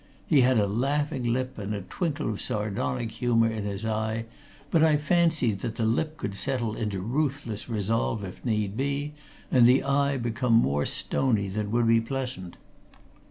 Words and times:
He 0.25 0.41
had 0.41 0.57
a 0.57 0.65
laughing 0.65 1.25
lip 1.31 1.59
and 1.59 1.75
a 1.75 1.81
twinkle 1.83 2.27
of 2.27 2.41
sardonic 2.41 3.11
humour 3.11 3.49
in 3.51 3.65
his 3.65 3.85
eye, 3.85 4.25
but 4.71 4.81
I 4.81 4.97
fancied 4.97 5.59
that 5.59 5.75
the 5.75 5.85
lip 5.85 6.17
could 6.17 6.33
settle 6.33 6.75
into 6.75 6.99
ruthless 7.01 7.69
resolve 7.69 8.23
if 8.23 8.43
need 8.43 8.75
be 8.75 9.13
and 9.51 9.67
the 9.67 9.83
eye 9.83 10.17
become 10.17 10.53
more 10.53 10.87
stony 10.87 11.49
than 11.49 11.69
would 11.69 11.85
be 11.85 12.01
pleasant. 12.01 12.57